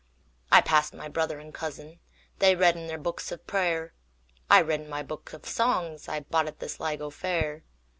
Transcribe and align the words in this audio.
I 0.51 0.61
passed 0.61 0.95
my 0.95 1.07
brother 1.07 1.37
and 1.37 1.53
cousin:They 1.53 2.55
read 2.55 2.75
in 2.75 2.87
their 2.87 2.97
books 2.97 3.31
of 3.31 3.45
prayer;I 3.45 4.59
read 4.59 4.81
in 4.81 4.89
my 4.89 5.03
book 5.03 5.31
of 5.31 5.43
songsI 5.43 6.27
bought 6.27 6.47
at 6.47 6.57
the 6.57 6.69
Sligo 6.69 7.11
fair. 7.11 7.63